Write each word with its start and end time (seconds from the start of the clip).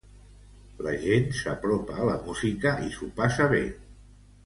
La 0.85 0.93
gent 1.03 1.27
s'apropa 1.41 1.99
a 1.99 2.09
la 2.09 2.17
música 2.31 2.75
i 2.89 2.93
s'ho 2.99 3.15
passa 3.25 3.51
bé. 3.57 3.65